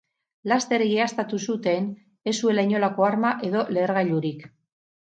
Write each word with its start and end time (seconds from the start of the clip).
Laster 0.51 0.83
egiaztatu 0.85 1.39
zuten 1.49 1.87
ez 2.33 2.35
zuela 2.41 2.65
inolako 2.71 3.09
arma 3.13 3.39
edo 3.51 3.67
lehergailurik. 3.79 4.53